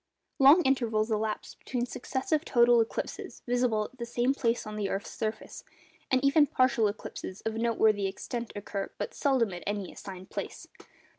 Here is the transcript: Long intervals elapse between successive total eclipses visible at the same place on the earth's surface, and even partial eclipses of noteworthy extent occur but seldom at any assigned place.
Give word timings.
Long 0.39 0.63
intervals 0.63 1.11
elapse 1.11 1.53
between 1.53 1.85
successive 1.85 2.43
total 2.43 2.81
eclipses 2.81 3.43
visible 3.45 3.83
at 3.83 3.99
the 3.99 4.05
same 4.07 4.33
place 4.33 4.65
on 4.65 4.75
the 4.75 4.89
earth's 4.89 5.11
surface, 5.11 5.63
and 6.09 6.25
even 6.25 6.47
partial 6.47 6.87
eclipses 6.87 7.41
of 7.41 7.53
noteworthy 7.53 8.07
extent 8.07 8.51
occur 8.55 8.89
but 8.97 9.13
seldom 9.13 9.53
at 9.53 9.61
any 9.67 9.91
assigned 9.91 10.31
place. 10.31 10.67